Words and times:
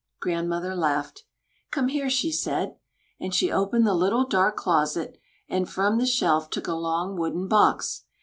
Grandmother 0.19 0.75
laughed. 0.75 1.25
"Come 1.69 1.89
here," 1.89 2.09
she 2.09 2.31
said. 2.31 2.75
And 3.19 3.35
she 3.35 3.51
opened 3.51 3.85
the 3.85 3.93
little 3.93 4.25
dark 4.25 4.55
closet, 4.55 5.19
and 5.47 5.69
from 5.69 5.99
the 5.99 6.07
shelf 6.07 6.49
took 6.49 6.65
a 6.67 6.73
long 6.73 7.15
wooden 7.15 7.47
box. 7.47 8.05